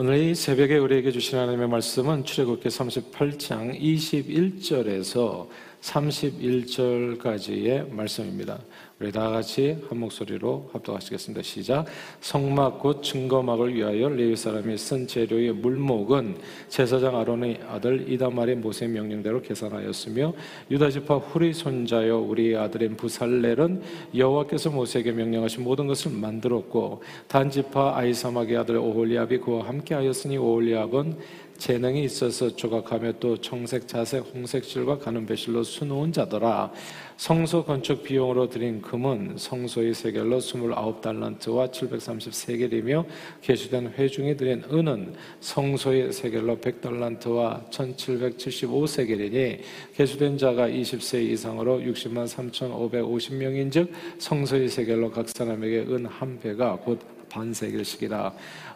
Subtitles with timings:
[0.00, 5.48] 오늘 이 새벽에 우리에게 주신 하나님의 말씀은 출애굽기 38장 21절에서
[5.80, 8.58] 31절까지의 말씀입니다.
[9.00, 11.40] 우리 다 같이 한 목소리로 합독하시겠습니다.
[11.42, 11.86] 시작.
[12.20, 16.36] 성막 곧 증거막을 위하여 레위 사람이 쓴 재료의 물목은
[16.68, 20.32] 제사장 아론의 아들 이다말의 모세 명령대로 계산하였으며
[20.72, 23.82] 유다 지파 후리 손자여 우리 아들인 부살렐은
[24.16, 31.18] 여호와께서 모세에게 명령하신 모든 것을 만들었고 단 지파 아이사막의 아들 오홀리압이 그와 함께하였으니 오홀리압은
[31.58, 36.72] 재능이 있어서 조각하며 또 청색, 자색, 홍색 실과 가는 배실로 수놓은 자더라.
[37.16, 43.04] 성소 건축 비용으로 드린 금은 성소의 세겔로 29달란트와 733겔이며
[43.42, 49.60] 개수된 회중이 드린 은은 성소의 세겔로 100달란트와 1775세겔이니
[49.94, 57.17] 개수된 자가 20세 이상으로 60만 3,550명인 즉 성소의 세겔로 각 사람에게 은 한 배가 곧
[57.28, 58.32] 반세겔씩이라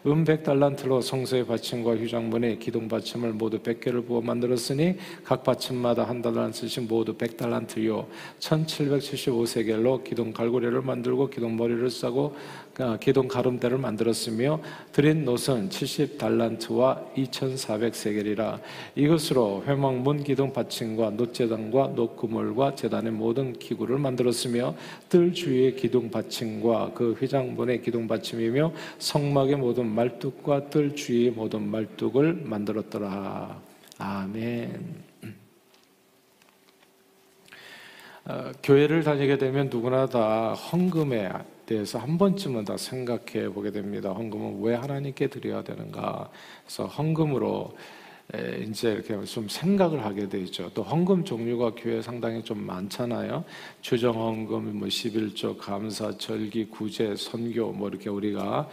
[0.07, 6.89] 은백 달란트로 성소의 받침과 휴장문에 기둥 받침을 모두 100개를 부어 만들었으니 각 받침마다 한 달란트씩
[6.89, 8.07] 모두 100달란트요.
[8.41, 12.62] 1775세겔로 기둥 갈고리를 만들고 기둥 머리를 싸고 아,
[13.01, 14.61] 기둥 가름대를 만들었으며
[14.93, 18.61] 드린 노은 70달란트와 2400세겔이라
[18.95, 24.75] 이것으로 회막문 기둥 받침과 놋재단과 놋구물과 재단의 모든 기구를 만들었으며
[25.09, 32.43] 뜰 주위의 기둥 받침과 그 휘장문의 기둥 받침이며 성막의 모든 말뚝과 뜰 주위의 모든 말뚝을
[32.45, 33.61] 만들었더라.
[33.99, 35.13] 아멘.
[38.25, 41.29] 어, 교회를 다니게 되면 누구나 다 헌금에
[41.67, 44.11] 대해서 한 번쯤은 다 생각해 보게 됩니다.
[44.11, 46.31] 헌금은 왜 하나님께 드려야 되는가?
[46.65, 47.77] 그래서 헌금으로
[48.67, 50.71] 이제 이렇게 좀 생각을 하게 되죠.
[50.73, 53.45] 또 헌금 종류가 교회 상당히 좀 많잖아요.
[53.83, 58.69] 주정 헌금, 뭐 11조, 감사, 절기, 구제, 선교, 뭐 이렇게 우리가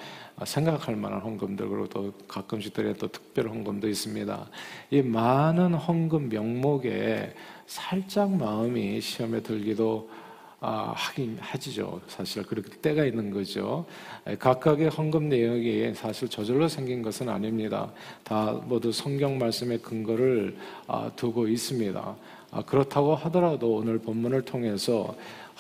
[0.46, 4.50] 생각할 만한 헌금들 그리고 또 가끔씩 드리는 또 특별 헌금도 있습니다.
[4.92, 7.34] 이 많은 헌금 명목에
[7.66, 10.10] 살짝 마음이 시험에 들기도
[10.62, 12.02] 아, 하긴 하지죠.
[12.08, 13.86] 사실 그렇게 때가 있는 거죠.
[14.40, 17.90] 각각의 헌금 내용이 사실 저절로 생긴 것은 아닙니다.
[18.24, 22.16] 다 모두 성경 말씀의 근거를 아, 두고 있습니다.
[22.52, 25.16] 아, 그렇다고 하더라도 오늘 본문을 통해서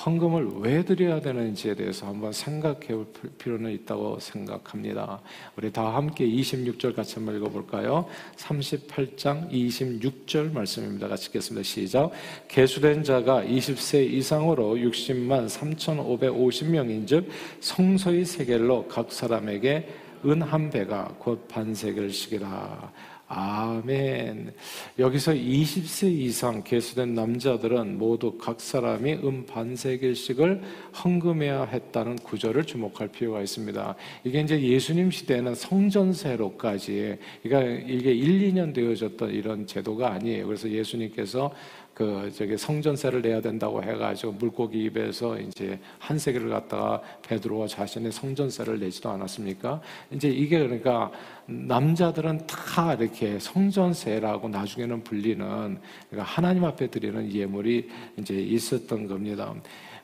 [0.06, 3.06] 헌금을 왜 드려야 되는지에 대해서 한번 생각해 볼
[3.38, 5.20] 필요는 있다고 생각합니다.
[5.58, 8.06] 우리 다 함께 26절 같이 한번 읽어볼까요?
[8.38, 11.10] 38장 26절 말씀입니다.
[11.10, 11.64] 같이 읽겠습니다.
[11.64, 12.12] 시작.
[12.48, 17.30] 개수된 자가 20세 이상으로 60만 3,550명인 즉
[17.60, 19.88] 성소의 세겔로 각 사람에게
[20.26, 22.92] 은 한 배가 곧 반세겔씩이라.
[23.32, 24.54] 아멘.
[24.98, 30.64] 여기서 20세 이상 개수된 남자들은 모두 각 사람이 음 반세겔씩을
[31.04, 33.96] 헌금해야 했다는 구절을 주목할 필요가 있습니다.
[34.24, 40.48] 이게 이제 예수님 시대에는 성전세로까지, 그러니까 이게 1, 2년 되어졌던 이런 제도가 아니에요.
[40.48, 41.54] 그래서 예수님께서
[42.00, 48.80] 그 저기 성전세를 내야 된다고 해가지고 물고기 입에서 이제 한 세계를 갖다가 베드로와 자신의 성전세를
[48.80, 49.82] 내지도 않았습니까?
[50.10, 51.12] 이제 이게 그러니까
[51.46, 55.78] 남자들은 다 이렇게 성전세라고 나중에는 불리는
[56.10, 59.54] 그러니까 하나님 앞에 드리는 예물이 이제 있었던 겁니다.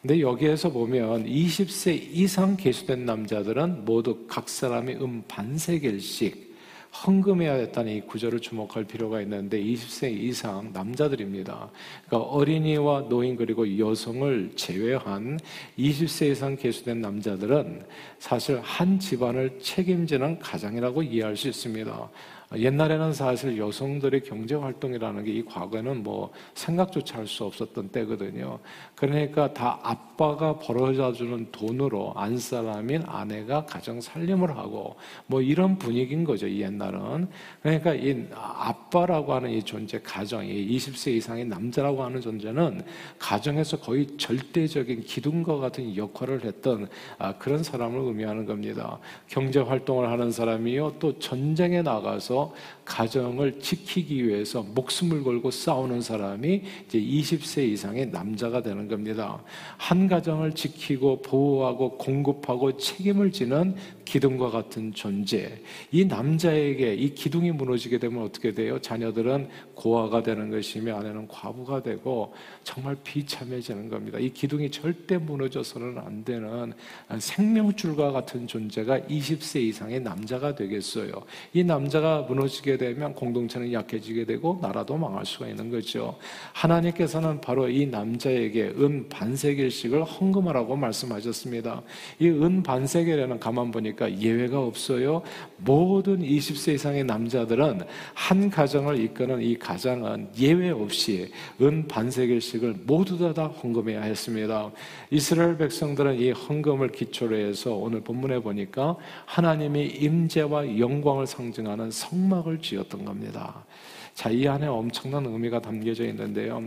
[0.01, 6.54] 근데 여기에서 보면 20세 이상 계수된 남자들은 모두 각 사람이 음 반세겔씩
[7.03, 11.69] 헌금해야 됐다는 이 구절을 주목할 필요가 있는데 20세 이상 남자들입니다.
[12.05, 15.39] 그러니까 어린이와 노인 그리고 여성을 제외한
[15.77, 17.85] 20세 이상 계수된 남자들은
[18.17, 22.09] 사실 한 집안을 책임지는 가장이라고 이해할 수 있습니다.
[22.57, 28.59] 옛날에는 사실 여성들의 경제 활동이라는 게 이 과거에는 뭐 생각조차 할 수 없었던 때거든요.
[28.93, 34.95] 그러니까 다 아빠가 벌어다 주는 돈으로 안 사람인 아내가 가정 살림을 하고
[35.25, 37.27] 뭐 이런 분위기인 거죠, 이 옛날은.
[37.63, 42.83] 그러니까 이 아빠라고 하는 이 존재, 가정이 20세 이상의 남자라고 하는 존재는
[43.17, 48.99] 가정에서 거의 절대적인 기둥과 같은 역할을 했던 아, 그런 사람을 의미하는 겁니다.
[49.27, 52.44] 경제 활동을 하는 사람이요, 또 전쟁에 나가서
[52.85, 59.43] 가정을 지키기 위해서 목숨을 걸고 싸우는 사람이 이제 20세 이상의 남자가 되는 겁니다.
[59.77, 63.75] 한 가정을 지키고 보호하고 공급하고 책임을 지는
[64.05, 65.59] 기둥과 같은 존재.
[65.91, 68.79] 이 남자에게 이 기둥이 무너지게 되면 어떻게 돼요?
[68.79, 72.33] 자녀들은 고아가 되는 것이며 아내는 과부가 되고
[72.63, 74.19] 정말 비참해지는 겁니다.
[74.19, 76.73] 이 기둥이 절대 무너져서는 안 되는
[77.17, 81.11] 생명줄과 같은 존재가 20세 이상의 남자가 되겠어요.
[81.53, 86.15] 이 남자가 무너지게 되면 공동체는 약해지게 되고 나라도 망할 수가 있는 거죠.
[86.53, 91.81] 하나님께서는 바로 이 남자에게 은 반세겔씩을 헌금하라고 말씀하셨습니다.
[92.19, 95.21] 이 은 반세겔에는 가만 보니까 예외가 없어요.
[95.57, 97.81] 모든 20세 이상의 남자들은
[98.13, 101.31] 한 가정을 이끄는 이 가장은 예외 없이
[101.61, 104.71] 은 반세겔씩을 모두 다 헌금해야 했습니다.
[105.09, 112.61] 이스라엘 백성들은 이 헌금을 기초로 해서 오늘 본문에 보니까 하나님의 임재와 영광을 상징하는 성 막을
[112.61, 113.65] 지었던 겁니다.
[114.13, 116.63] 자, 이 안에 엄청난 의미가 담겨져 있는데요.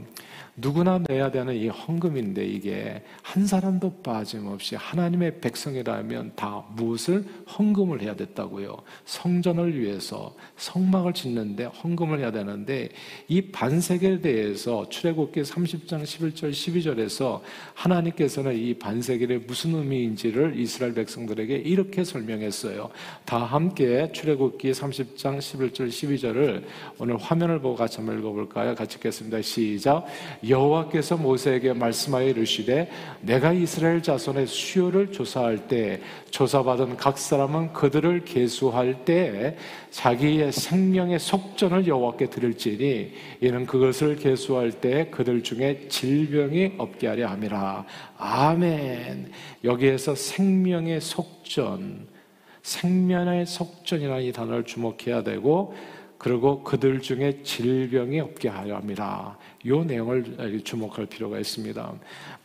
[0.60, 7.24] 누구나 내야 되는 이 헌금인데 이게 한 사람도 빠짐없이 하나님의 백성이라면 다 무엇을
[7.58, 8.76] 헌금을 해야 됐다고요.
[9.04, 12.88] 성전을 위해서 성막을 짓는데 헌금을 해야 되는데
[13.28, 17.40] 이 반세계에 대해서 출애굽기 30장 11절 12절에서
[17.74, 22.90] 하나님께서는 이 반세계의 무슨 의미인지를 이스라엘 백성들에게 이렇게 설명했어요.
[23.24, 26.64] 다 함께 출애굽기 30장 11절 12절을
[26.98, 28.74] 오늘 화면을 보고 같이 한번 읽어볼까요?
[28.74, 29.40] 같이 읽겠습니다.
[29.42, 30.06] 시작.
[30.48, 32.90] 여호와께서 모세에게 말씀하여 이르시되
[33.20, 36.00] 내가 이스라엘 자손의 수요를 조사할 때
[36.30, 39.56] 조사받은 각 사람은 그들을 계수할 때
[39.90, 47.84] 자기의 생명의 속전을 여호와께 드릴지니 이는 그것을 계수할 때 그들 중에 질병이 없게 하려 함이라.
[48.16, 49.32] 아멘.
[49.64, 52.08] 여기에서 생명의 속전
[52.62, 55.74] 생명의 속전이라는 이 단어를 주목해야 되고
[56.18, 59.38] 그리고 그들 중에 질병이 없게 하려 함이라.
[59.64, 61.92] 이 내용을 주목할 필요가 있습니다.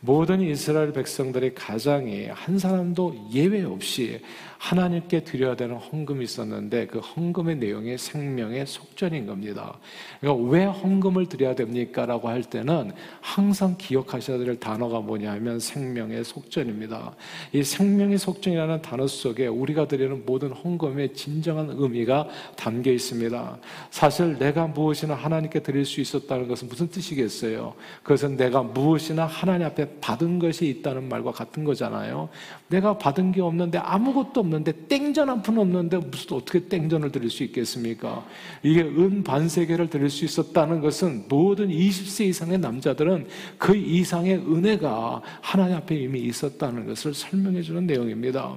[0.00, 4.20] 모든 이스라엘 백성들의 가장이 한 사람도 예외 없이
[4.58, 9.78] 하나님께 드려야 되는 헌금이 있었는데 그 헌금의 내용이 생명의 속전인 겁니다.
[10.20, 12.06] 그러니까 왜 헌금을 드려야 됩니까?
[12.06, 17.14] 라고 할 때는 항상 기억하셔야 될 단어가 뭐냐 하면 생명의 속전입니다.
[17.52, 23.58] 이 생명의 속전이라는 단어 속에 우리가 드리는 모든 헌금의 진정한 의미가 담겨 있습니다.
[23.90, 27.74] 사실 내가 무엇이나 하나님께 드릴 수 있었다는 것은 무슨 뜻이겠어요?
[28.02, 32.28] 그것은 내가 무엇이나 하나님 앞에 받은 것이 있다는 말과 같은 거잖아요.
[32.68, 37.44] 내가 받은 게 없는데 아무것도 없는데 땡전 한 푼 없는데 무슨 어떻게 땡전을 드릴 수
[37.44, 38.24] 있겠습니까?
[38.62, 43.28] 이게 은 반세계를 드릴 수 있었다는 것은 모든 20세 이상의 남자들은
[43.58, 48.56] 그 이상의 은혜가 하나님 앞에 이미 있었다는 것을 설명해 주는 내용입니다.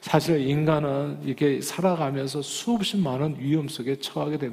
[0.00, 4.47] 사실 인간은 이렇게 살아가면서 수없이 많은 위험 속에 처하게 됩니다.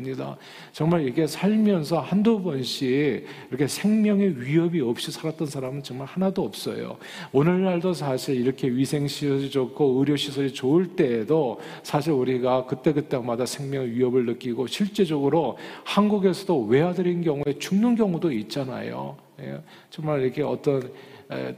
[0.72, 6.98] 정말 이게 살면서 한두 번씩 이렇게 생명의 위협이 없이 살았던 사람은 정말 하나도 없어요.
[7.32, 15.58] 오늘날도 사실 이렇게 위생시설이 좋고 의료시설이 좋을 때에도 사실 우리가 그때그때마다 생명의 위협을 느끼고 실제적으로
[15.84, 19.25] 한국에서도 외아들인 경우에 죽는 경우도 있잖아요.
[19.42, 19.60] 예,
[19.90, 20.92] 정말 이렇게 어떤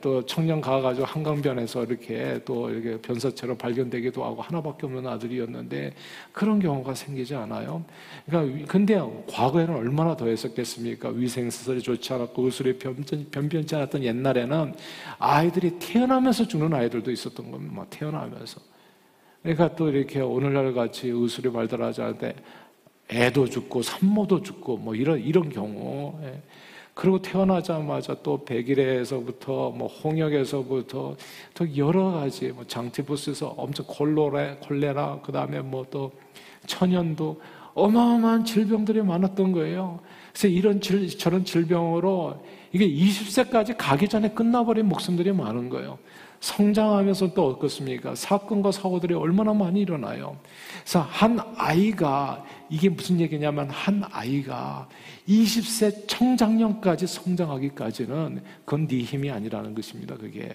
[0.01, 5.93] 또 청년 가가지고 한강변에서 이렇게 또 이렇게 변사체로 발견되기도 하고 하나밖에 없는 아들이었는데
[6.31, 7.83] 그런 경우가 생기지 않아요.
[8.25, 11.09] 그러니까 근데 과거에는 얼마나 더 했었겠습니까?
[11.09, 14.73] 위생 시설이 좋지 않았고 의술이 변변, 변변치 않았던 옛날에는
[15.19, 17.73] 아이들이 태어나면서 죽는 아이들도 있었던 겁니다.
[17.75, 18.61] 막 태어나면서.
[19.41, 22.35] 그러니까 또 이렇게 오늘날 같이 의술이 발달하지 때
[23.09, 26.17] 애도 죽고 산모도 죽고 뭐 이런 이런 경우.
[26.97, 27.01] 예.
[27.01, 31.15] 그리고 태어나자마자 또 백일에서부터 뭐 홍역에서부터
[31.53, 36.11] 또 여러 가지 뭐 장티푸스에서 엄청 콜로레 콜레라 그다음에 뭐 또
[36.65, 37.41] 천연도
[37.73, 39.99] 어마어마한 질병들이 많았던 거예요.
[40.31, 45.97] 그래서 이런 질, 저런 질병으로 이게 20세까지 가기 전에 끝나버린 목숨들이 많은 거예요.
[46.39, 48.15] 성장하면서 또 어떻습니까?
[48.15, 50.37] 사건과 사고들이 얼마나 많이 일어나요.
[50.81, 54.87] 그래서 한 아이가 이게 무슨 얘기냐면 한 아이가
[55.27, 60.15] 20세 청장년까지 성장하기까지는 그건 네 힘이 아니라는 것입니다.
[60.15, 60.51] 그게.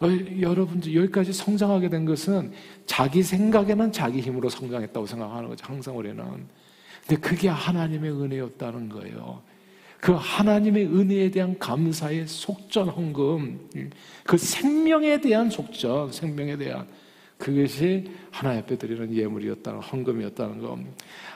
[0.00, 0.06] 어,
[0.40, 2.52] 여러분들 여기까지 성장하게 된 것은
[2.86, 5.66] 자기 생각에는 자기 힘으로 성장했다고 생각하는 거죠.
[5.66, 6.24] 항상 우리는.
[7.06, 9.42] 근데 그게 하나님의 은혜였다는 거예요.
[10.00, 13.68] 그 하나님의 은혜에 대한 감사의 속전 헌금,
[14.24, 16.86] 그 생명에 대한 속전, 생명에 대한
[17.38, 20.78] 그것이 하나님 앞에 드리는 예물이었다는 헌금이었다는 것.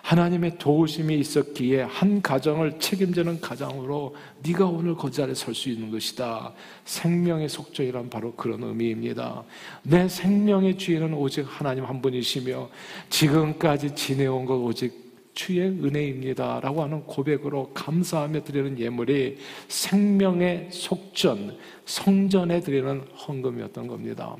[0.02, 6.52] 하나님의 도우심이 있었기에 한 가정을 책임지는 가장으로 네가 오늘 그 자리에 설 수 있는 것이다.
[6.84, 9.44] 생명의 속전이란 바로 그런 의미입니다.
[9.84, 12.68] 내 생명의 주인은 오직 하나님 한 분이시며
[13.08, 15.01] 지금까지 지내온 것 오직
[15.34, 16.60] 주의 은혜입니다.
[16.60, 24.36] 라고 하는 고백으로 감사하며 드리는 예물이 생명의 속전, 성전에 드리는 헌금이었던 겁니다.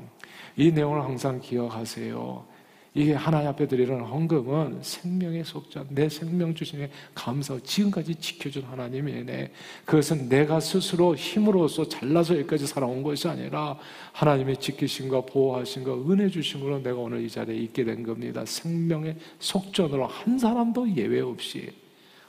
[0.55, 2.52] 이 내용을 항상 기억하세요.
[2.95, 9.51] 이게 하나님 앞에 드리는 헌금은 생명의 속전, 내 생명 주신에 감사하고 지금까지 지켜준 하나님이네.
[9.85, 13.77] 그것은 내가 스스로 힘으로써 잘나서 여기까지 살아온 것이 아니라
[14.11, 18.45] 하나님의 지키심과 보호하심과 은혜 주심으로 내가 오늘 이 자리에 있게 된 겁니다.
[18.45, 21.71] 생명의 속전으로 한 사람도 예외 없이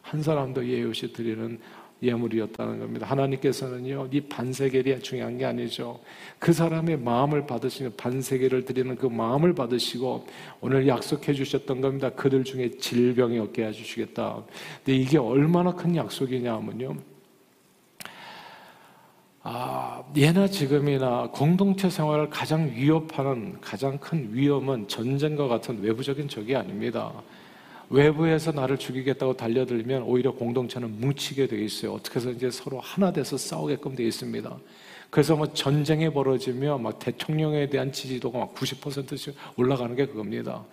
[0.01, 1.59] 한 사람도 예외 없이 드리는
[2.05, 3.07] 예물이었다는 겁니다.
[3.07, 6.01] 하나님께서는요, 이 반세겔이 중요한 게 아니죠.
[6.39, 10.27] 그 사람의 마음을 받으시는 반세겔을 드리는 그 마음을 받으시고
[10.61, 12.11] 오늘 약속해 주셨던 겁니다.
[12.11, 14.45] 그들 중에 질병이 없게 해주시겠다.
[14.85, 16.97] 근데 이게 얼마나 큰 약속이냐면요.
[19.47, 27.13] 아, 예나 지금이나 공동체 생활을 가장 위협하는 가장 큰 위험은 전쟁과 같은 외부적인 적이 아닙니다.
[27.95, 31.93] 외부에서 나를 죽이겠다고 달려들면 오히려 공동체는 뭉치게 되어 있어요.
[31.93, 34.57] 어떻게 해서 이제 서로 하나 돼서 싸우게끔 되어 있습니다.
[35.11, 40.65] 그래서 뭐 전쟁이 벌어지면 막 대통령에 대한 지지도가 막 90%씩 올라가는 게 그겁니다.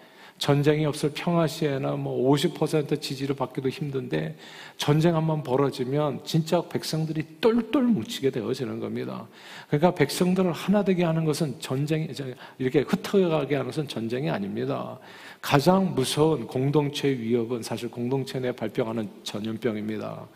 [0.42, 4.36] 전쟁이 없을 평화 시에나 뭐 50% 지지를 받기도 힘든데
[4.76, 9.28] 전쟁 한번 벌어지면 진짜 백성들이 똘똘 뭉치게 되어지는 겁니다.
[9.68, 12.10] 그러니까 백성들을 하나 되게 하는 것은 전쟁이
[12.58, 14.98] 이렇게 흩어가게 하는 것은 전쟁이 아닙니다.
[15.42, 20.28] 가장 무서운 공동체의 위협은 사실 공동체 내에 발병하는 전염병입니다.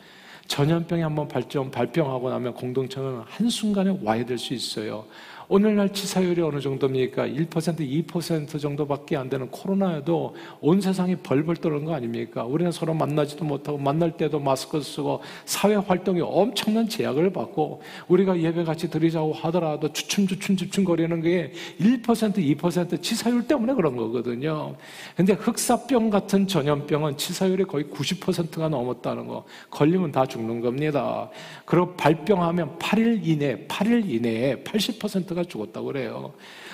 [0.48, 5.06] 전염병이 한번 발병, 발병하고 나면 공동체는 한순간에 와해될 수 있어요.
[5.48, 7.28] 오늘날 치사율이 어느 정도입니까?
[7.28, 12.44] 1%, 2% 정도밖에 안 되는 코로나에도 온 세상이 벌벌 떠는 거 아닙니까?
[12.44, 18.64] 우리는 서로 만나지도 못하고 만날 때도 마스크 쓰고 사회 활동이 엄청난 제약을 받고 우리가 예배
[18.64, 24.76] 같이 드리자고 하더라도 주춤주춤 주춤거리는 게 1%, 2% 치사율 때문에 그런 거거든요.
[25.16, 29.44] 근데 흑사병 같은 전염병은 치사율이 거의 90%가 넘었다는 거.
[29.70, 31.30] 걸리면 다 죽는 겁니다.
[31.66, 36.34] 그리고 발병하면 8일 이내, 8일 이내에 80%가 10%가 죽었다고 그래요.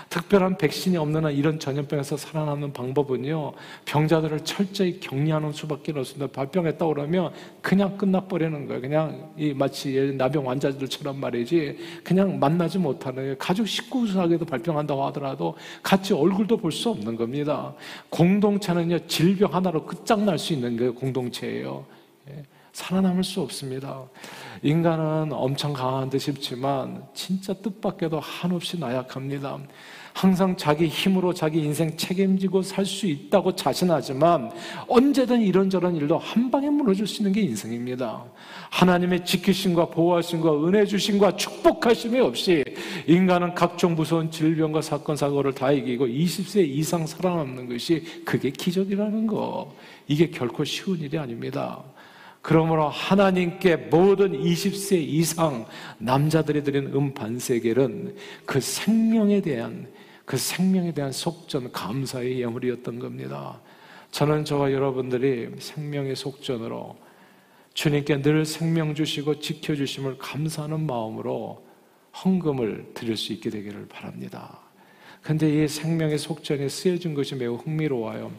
[0.10, 3.54] 특별한 백신이 없는 한 이런 전염병에서 살아남는 방법은요,
[3.86, 6.32] 병자들을 철저히 격리하는 수밖에 없습니다.
[6.32, 8.82] 발병했다 그러면 그냥 끝나버리는 거예요.
[8.82, 16.14] 그냥 이 마치 나병 환자들처럼 말이지, 그냥 만나지 못하는 가족 식구 사에도 발병한다고 하더라도 같이
[16.14, 17.74] 얼굴도 볼 수 없는 겁니다.
[18.10, 21.86] 공동체는요, 질병 하나로 끝장날 수 있는 게 공동체예요.
[22.72, 22.74] 예.
[22.74, 24.04] 살아남을 수 없습니다.
[24.64, 29.60] 인간은 엄청 강한 듯 싶지만 진짜 뜻밖에도 한없이 나약합니다.
[30.14, 34.52] 항상 자기 힘으로 자기 인생 책임지고 살 수 있다고 자신하지만
[34.88, 38.26] 언제든 이런저런 일도 한 방에 무너질 수 있는 게 인생입니다.
[38.72, 42.64] 하나님의 지키심과 보호하심과 은혜 주심과 축복하심이 없이
[43.08, 49.74] 인간은 각종 무서운 질병과 사건 사고를 다 이기고 20세 이상 살아남는 것이 그게 기적이라는 거.
[50.08, 51.82] 이게 결코 쉬운 일이 아닙니다.
[52.42, 55.66] 그러므로 하나님께 모든 20세 이상
[56.00, 59.88] 남자들이 드린 음반세겔은 그 생명에 대한
[60.26, 63.60] 그 생명에 대한 속전 감사의 예물이었던 겁니다.
[64.12, 66.98] 저는 저와 여러분들이 생명의 속전으로
[67.74, 71.64] 주님께 늘 생명 주시고 지켜 주심을 감사하는 마음으로
[72.24, 74.60] 헌금을 드릴 수 있게 되기를 바랍니다.
[75.22, 78.32] 근데 이 생명의 속전에 쓰여진 것이 매우 흥미로워요.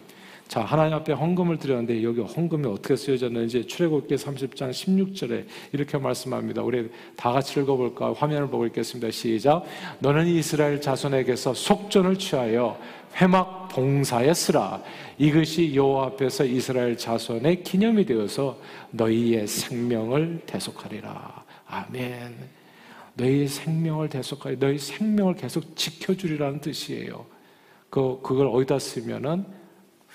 [0.52, 6.60] 자, 하나님 앞에 헌금을 드렸는데 여기 헌금이 어떻게 쓰여졌는지 출애굽기 30장 16절에 이렇게 말씀합니다.
[6.62, 8.12] 우리 다 같이 읽어볼까?
[8.12, 9.10] 화면을 보고 읽겠습니다.
[9.12, 9.64] 시작.
[10.00, 12.78] 너는 이스라엘 자손에게서 속전을 취하여
[13.16, 14.82] 회막 봉사에 쓰라.
[15.16, 18.58] 이것이 여호와 앞에서 이스라엘 자손의 기념이 되어서
[18.90, 21.44] 너희의 생명을 대속하리라.
[21.66, 22.34] 아멘.
[23.14, 27.24] 너희 생명을 대속하리, 너희 생명을 계속 지켜주리라는 뜻이에요.
[27.88, 29.61] 그, 그걸 어디다 쓰면은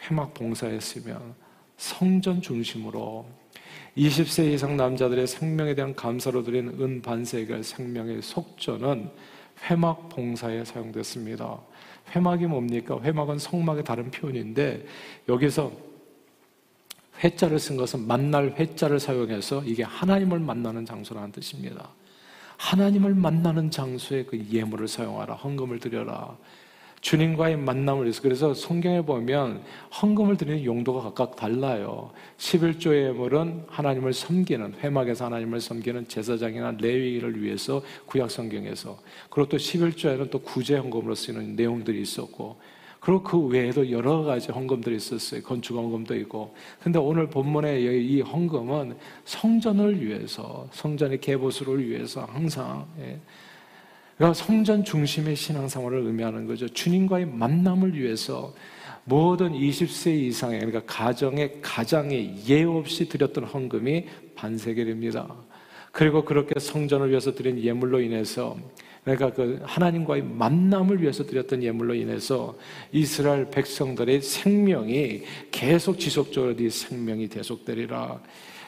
[0.09, 1.35] 회막 봉사했으면
[1.77, 3.25] 성전 중심으로
[3.97, 9.09] 20세 이상 남자들의 생명에 대한 감사로 드린 은반세결 생명의 속전은
[9.69, 11.59] 회막 봉사에 사용됐습니다.
[12.15, 12.99] 회막이 뭡니까?
[13.01, 14.85] 회막은 성막의 다른 표현인데
[15.27, 15.71] 여기서
[17.23, 21.89] 회자를 쓴 것은 만날 회자를 사용해서 이게 하나님을 만나는 장소라는 뜻입니다.
[22.57, 26.37] 하나님을 만나는 장소에 그 예물을 사용하라, 헌금을 드려라.
[27.01, 29.61] 주님과의 만남을 위해서 그래서 성경에 보면
[30.01, 32.11] 헌금을 드리는 용도가 각각 달라요.
[32.37, 38.97] 11조의 예물은 하나님을 섬기는 회막에서 하나님을 섬기는 제사장이나 레위를 위해서 구약 성경에서
[39.29, 42.57] 그리고 또 11조에는 또 구제 헌금으로 쓰이는 내용들이 있었고
[42.99, 45.41] 그리고 그 외에도 여러 가지 헌금들이 있었어요.
[45.41, 46.53] 건축 헌금도 있고.
[46.81, 53.17] 근데 오늘 본문의 이 헌금은 성전을 위해서 성전의 개보수를 위해서 항상 예.
[54.17, 56.67] 그러니까 성전 중심의 신앙생활을 의미하는 거죠.
[56.67, 58.53] 주님과의 만남을 위해서
[59.03, 64.05] 모든 20세 이상의 그러니까 가정의 가장에 예 없이 드렸던 헌금이
[64.35, 65.27] 반세겔입니다.
[65.91, 68.57] 그리고 그렇게 성전을 위해서 드린 예물로 인해서
[69.07, 72.57] 그러니까 그 하나님과의 만남을 위해서 드렸던 예물로 인해서
[72.91, 78.19] 이스라엘 백성들의 생명이 계속 지속적으로 네 생명이 계속되리라.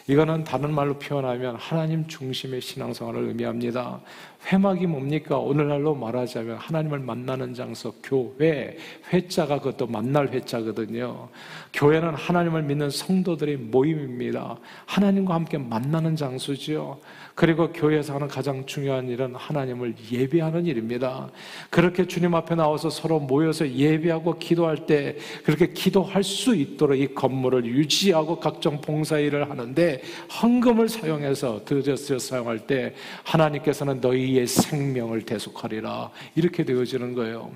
[0.08, 4.02] 이거는 다른 말로 표현하면 하나님 중심의 신앙생활을 의미합니다.
[4.52, 5.38] 회막이 뭡니까?
[5.38, 8.78] 오늘날로 말하자면 하나님을 만나는 장소, 교회,
[9.14, 11.30] 회자가 그것도 만날 회자거든요.
[11.74, 14.58] 교회는 하나님을 믿는 성도들의 모임입니다.
[14.88, 17.00] 하나님과 함께 만나는 장소지요.
[17.36, 21.30] 그리고 교회에서 하는 가장 중요한 일은 하나님을 예배 하는 일입니다.
[21.70, 27.66] 그렇게 주님 앞에 나와서 서로 모여서 예배하고 기도할 때 그렇게 기도할 수 있도록 이 건물을
[27.66, 30.02] 유지하고 각종 봉사 일을 하는데
[30.42, 32.94] 헌금을 사용해서 드려서 사용할 때
[33.24, 37.52] 하나님께서는 너희의 생명을 대속하리라 이렇게 되어지는 거예요.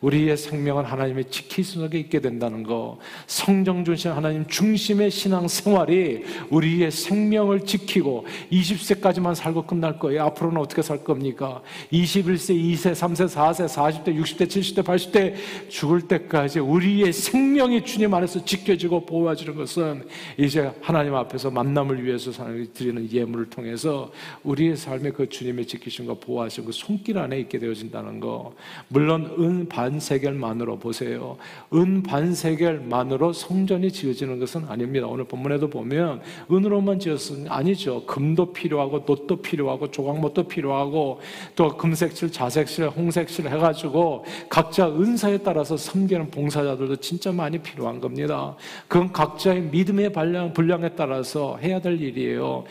[0.00, 2.98] 우리의 생명은 하나님의 지키 속에 있게 된다는 거.
[3.26, 10.24] 성정 중심 하나님 중심의 신앙 생활이 우리의 생명을 지키고 20세까지만 살고 끝날 거예요.
[10.24, 11.62] 앞으로는 어떻게 살 겁니까?
[12.10, 15.34] 21세, 2세, 3세, 4세, 40대, 60대, 70대, 80대
[15.68, 20.04] 죽을 때까지 우리의 생명이 주님 안에서 지켜지고 보호해주는 것은
[20.36, 22.32] 이제 하나님 앞에서 만남을 위해서
[22.74, 24.10] 드리는 예물을 통해서
[24.42, 28.54] 우리의 삶에 그 주님의 지키심과 보호하신 그 손길 안에 있게 되어진다는 거.
[28.88, 31.36] 물론 은, 반, 반세겔만으로 보세요.
[31.74, 35.06] 은 반세겔만으로 성전이 지어지는 것은 아닙니다.
[35.06, 38.04] 오늘 본문에도 보면 은으로만 지었으니 아니죠.
[38.06, 41.20] 금도 필요하고 놋도 필요하고 조각못도 필요하고
[41.54, 48.56] 또 금 색실, 자색실, 홍색실 해가지고 각자 은사에 따라서 섬기는 봉사자들도 진짜 많이 필요한 겁니다.
[48.88, 52.64] 그건 각자의 믿음의 분량, 분량에 따라서 해야 될 일이에요.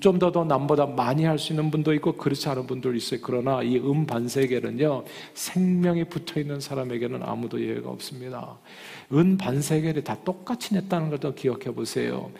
[0.00, 3.20] 좀 더 더 남보다 많이 할 수 있는 분도 있고 그렇지 않은 분도 있어요.
[3.22, 8.58] 그러나 이 음반세겔은요 생명이 붙어 있는 사람에게는 아무도 예외가 없습니다.
[9.12, 12.30] 은 반세겔이 다 똑같이 냈다는 것도 기억해 보세요.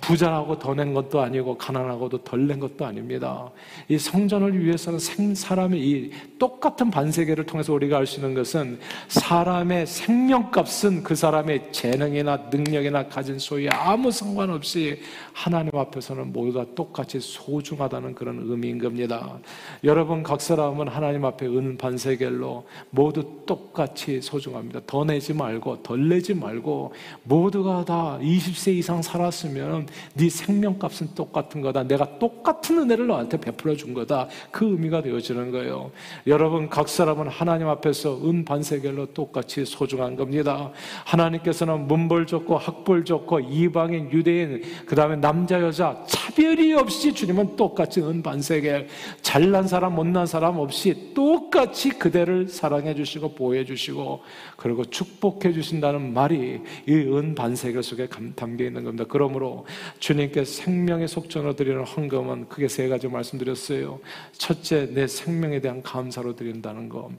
[0.00, 3.50] 부자라고 더 낸 것도 아니고 가난하고도 덜 낸 것도 아닙니다.
[3.88, 4.98] 이 성전을 위해서는
[5.34, 12.48] 사람의 이 똑같은 반세계를 통해서 우리가 알 수 있는 것은 사람의 생명값은 그 사람의 재능이나
[12.50, 15.00] 능력이나 가진 소유에 아무 상관없이
[15.32, 19.38] 하나님 앞에서는 모두 다 똑같이 소중하다는 그런 의미인 겁니다.
[19.84, 24.80] 여러분 각 사람은 하나님 앞에 은 반세겔로 모두 똑같이 소중합니다.
[24.86, 29.83] 더 내지 말고 덜 내지 말고 모두가 다 20세 이상 살았으면
[30.14, 31.84] 네 생명값은 똑같은 거다.
[31.84, 34.28] 내가 똑같은 은혜를 너한테 베풀어 준 거다.
[34.50, 35.90] 그 의미가 되어지는 거예요.
[36.26, 40.70] 여러분 각 사람은 하나님 앞에서 은 반세겔로 똑같이 소중한 겁니다.
[41.04, 48.22] 하나님께서는 문벌 좋고 학벌 좋고 이방인 유대인 그다음에 남자 여자 차별이 없이 주님은 똑같이 은
[48.22, 48.88] 반세겔
[49.22, 54.20] 잘난 사람 못난 사람 없이 똑같이 그대를 사랑해 주시고 보호해 주시고
[54.56, 59.04] 그리고 축복해 주신다는 말이 이 은 반세겔 속에 담겨 있는 겁니다.
[59.08, 59.66] 그러므로
[59.98, 64.00] 주님께 생명의 속전으로 드리는 헌금은 크게 세 가지 말씀드렸어요.
[64.32, 67.10] 첫째, 내 생명에 대한 감사로 드린다는 것.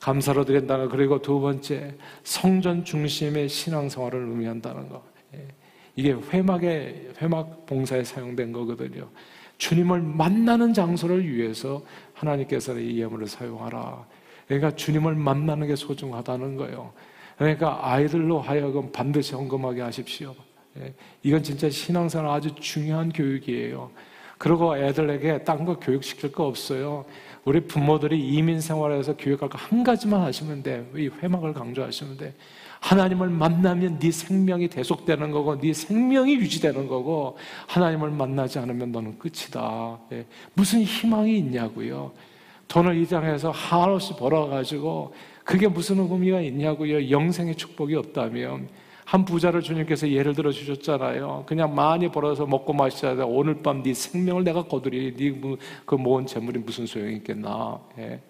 [0.00, 0.96] 감사로 드린다는 것.
[0.96, 5.02] 그리고 두 번째, 성전 중심의 신앙생활을 의미한다는 것.
[5.34, 5.46] 예.
[5.94, 9.08] 이게 회막의, 회막 봉사에 사용된 거거든요.
[9.58, 11.82] 주님을 만나는 장소를 위해서
[12.14, 14.04] 하나님께서는 이 예물을 사용하라.
[14.48, 16.92] 그러니까 주님을 만나는 게 소중하다는 거예요.
[17.38, 20.34] 그러니까 아이들로 하여금 반드시 헌금하게 하십시오.
[20.80, 23.90] 예, 이건 진짜 신앙생활 아주 중요한 교육이에요.
[24.38, 27.04] 그리고 애들에게 딴 거 교육시킬 거 없어요.
[27.44, 30.84] 우리 부모들이 이민 생활에서 교육할 거 한 가지만 하시면 돼.
[30.96, 32.34] 이 회막을 강조하시면 돼.
[32.80, 37.36] 하나님을 만나면 네 생명이 대속되는 거고 네 생명이 유지되는 거고
[37.68, 39.98] 하나님을 만나지 않으면 너는 끝이다.
[40.12, 40.26] 예.
[40.54, 42.10] 무슨 희망이 있냐고요.
[42.66, 47.10] 돈을 이 땅에서 한없이 벌어가지고 그게 무슨 의미가 있냐고요.
[47.10, 48.68] 영생의 축복이 없다면
[49.12, 51.44] 한 부자를 주님께서 예를 들어 주셨잖아요.
[51.44, 53.12] 그냥 많이 벌어서 먹고 마시자.
[53.26, 55.14] 오늘 밤 네 생명을 내가 거두리.
[55.18, 57.78] 네그 모은 재물이 무슨 소용이 있겠나.
[57.98, 58.22] 예.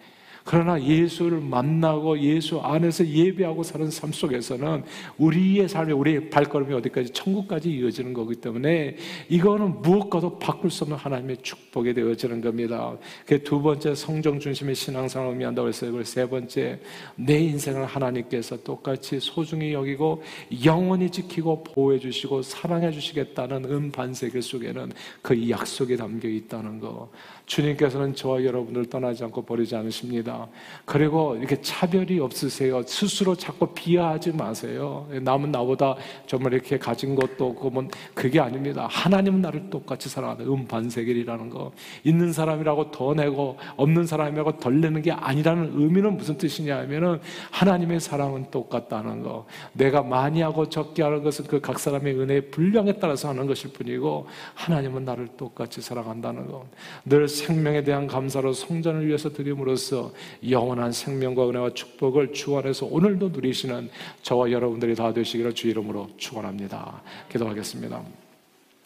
[0.44, 4.82] 그러나 예수를 만나고 예수 안에서 예배하고 사는 삶 속에서는
[5.18, 8.96] 우리의 삶이 우리의 발걸음이 어디까지 천국까지 이어지는 거기 때문에
[9.28, 12.96] 이거는 무엇과도 바꿀 수 없는 하나님의 축복이 되어지는 겁니다.
[13.26, 15.92] 그 두 번째 성정 중심의 신앙생활을 의미한다고 했어요.
[15.92, 16.80] 그리고 세 번째
[17.16, 20.22] 내 인생을 하나님께서 똑같이 소중히 여기고
[20.64, 27.10] 영원히 지키고 보호해 주시고 사랑해 주시겠다는 은반세계 속에는 그 약속이 담겨 있다는 거.
[27.46, 30.46] 주님께서는 저와 여러분을 떠나지 않고 버리지 않으십니다.
[30.84, 32.82] 그리고 이렇게 차별이 없으세요.
[32.86, 35.08] 스스로 자꾸 비하하지 마세요.
[35.10, 38.86] 남은 나보다 정말 이렇게 가진 것도 없고 뭐 그게 아닙니다.
[38.90, 41.72] 하나님은 나를 똑같이 사랑하는 음반세겔이라는 거.
[42.04, 47.98] 있는 사람이라고 더 내고 없는 사람이라고 덜 내는 게 아니라는 의미는 무슨 뜻이냐 하면은 하나님의
[48.00, 49.46] 사랑은 똑같다는 거.
[49.72, 54.26] 내가 많이 하고 적게 하는 것은 그 각 사람의 은혜의 분량에 따라서 하는 것일 뿐이고
[54.54, 56.66] 하나님은 나를 똑같이 사랑한다는 거.
[57.04, 60.12] 늘 생명에 대한 감사로 성전을 위해서 드림으로써
[60.48, 63.90] 영원한 생명과 은혜와 축복을 주 안에서 오늘도 누리시는
[64.22, 67.02] 저와 여러분들이 다 되시기를 주 이름으로 축원합니다.
[67.28, 68.02] 기도하겠습니다.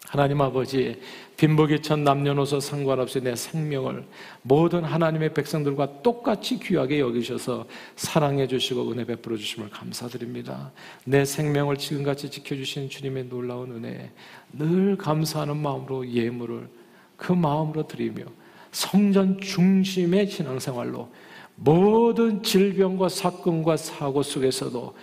[0.09, 1.01] 하나님 아버지
[1.37, 4.05] 빈부귀천 남녀노소 상관없이 내 생명을
[4.43, 10.71] 모든 하나님의 백성들과 똑같이 귀하게 여기셔서 사랑해 주시고 은혜 베풀어 주심을 감사드립니다.
[11.05, 14.13] 내 생명을 지금같이 지켜주신 주님의 놀라운 은혜
[14.53, 16.69] 늘 감사하는 마음으로 예물을
[17.17, 18.25] 그 마음으로 드리며
[18.73, 21.09] 성전 중심의 신앙생활로
[21.57, 24.95] 모든 질병과 사건과 사고 속에서도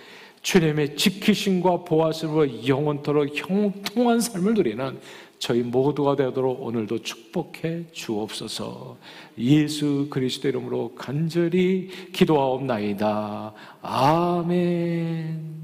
[0.42, 5.00] 주님의 지키심과 보호하심으로 영원토록 형통한 삶을 누리는
[5.38, 8.96] 저희 모두가 되도록 오늘도 축복해 주옵소서.
[9.38, 13.52] 예수 그리스도 이름으로 간절히 기도하옵나이다.
[13.82, 15.63] 아멘.